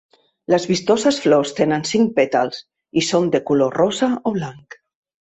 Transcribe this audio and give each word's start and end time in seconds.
Les 0.51 0.63
vistoses 0.69 1.19
flors 1.25 1.51
tenen 1.59 1.85
cinc 1.89 2.15
pètals, 2.15 2.63
i 3.03 3.05
són 3.11 3.29
de 3.37 3.43
color 3.51 3.79
rosa 3.83 4.11
o 4.31 4.33
blanc. 4.39 4.79